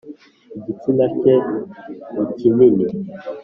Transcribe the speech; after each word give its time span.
igitsina 0.57 1.05
ke 1.19 1.33
nikinini 2.11 2.85